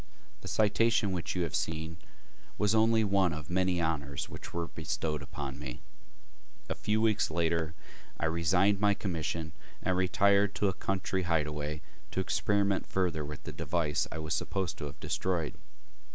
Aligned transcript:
The 0.41 0.47
citation 0.47 1.11
which 1.11 1.35
you 1.35 1.43
have 1.43 1.53
seen 1.53 1.97
was 2.57 2.73
only 2.73 3.03
one 3.03 3.33
of 3.33 3.49
the 3.49 3.53
many 3.53 3.79
honors 3.79 4.29
which 4.29 4.51
were 4.51 4.67
bestowed 4.67 5.21
upon 5.21 5.59
me. 5.59 5.83
A 6.67 6.73
few 6.73 6.99
weeks 6.99 7.29
later 7.29 7.75
I 8.19 8.25
resigned 8.25 8.79
my 8.79 8.95
commission 8.95 9.51
and 9.83 9.95
retired 9.95 10.55
to 10.55 10.67
a 10.67 10.73
country 10.73 11.21
hideaway 11.21 11.83
to 12.09 12.19
experiment 12.19 12.87
further 12.87 13.23
with 13.23 13.43
the 13.43 13.51
device 13.53 14.07
I 14.11 14.17
was 14.17 14.33
supposed 14.33 14.79
to 14.79 14.85
have 14.85 14.99
destroyed. 14.99 15.53